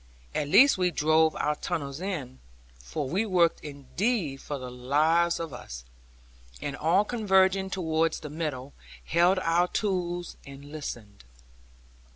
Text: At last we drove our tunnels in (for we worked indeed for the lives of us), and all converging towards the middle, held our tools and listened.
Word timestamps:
At 0.33 0.49
last 0.49 0.79
we 0.79 0.89
drove 0.89 1.35
our 1.35 1.55
tunnels 1.55 1.99
in 2.01 2.39
(for 2.79 3.07
we 3.07 3.23
worked 3.23 3.59
indeed 3.59 4.41
for 4.41 4.57
the 4.57 4.71
lives 4.71 5.39
of 5.39 5.53
us), 5.53 5.85
and 6.59 6.75
all 6.75 7.05
converging 7.05 7.69
towards 7.69 8.19
the 8.21 8.29
middle, 8.31 8.73
held 9.05 9.37
our 9.37 9.67
tools 9.67 10.37
and 10.43 10.65
listened. 10.65 11.23